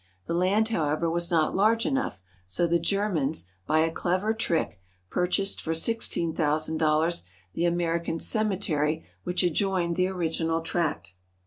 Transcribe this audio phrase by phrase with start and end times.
[0.25, 4.79] The land, however, was not large enough, so the Germans by a clever trick
[5.11, 7.21] purchased for sixteen thousand dollars
[7.53, 11.13] the American cemetery which adjoined the original tract.